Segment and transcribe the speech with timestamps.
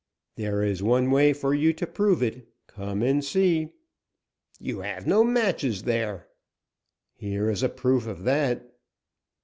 [0.35, 3.73] "There is one way for you to prove it, come and see."
[4.59, 6.27] "You have no matches there."
[7.13, 8.67] "Here is proof of that."